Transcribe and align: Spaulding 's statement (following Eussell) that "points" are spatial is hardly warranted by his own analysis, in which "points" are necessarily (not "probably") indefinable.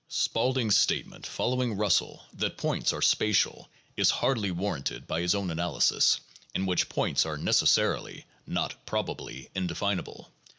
Spaulding 0.07 0.71
's 0.71 0.79
statement 0.79 1.27
(following 1.27 1.77
Eussell) 1.77 2.21
that 2.33 2.57
"points" 2.57 2.91
are 2.91 3.03
spatial 3.03 3.69
is 3.95 4.09
hardly 4.09 4.49
warranted 4.49 5.05
by 5.05 5.21
his 5.21 5.35
own 5.35 5.51
analysis, 5.51 6.19
in 6.55 6.65
which 6.65 6.89
"points" 6.89 7.23
are 7.23 7.37
necessarily 7.37 8.25
(not 8.47 8.83
"probably") 8.87 9.49
indefinable. 9.53 10.31